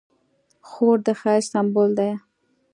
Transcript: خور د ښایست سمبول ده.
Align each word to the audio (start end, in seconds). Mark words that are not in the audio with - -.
خور 0.69 0.97
د 1.05 1.07
ښایست 1.19 1.51
سمبول 1.53 1.89
ده. 1.99 2.09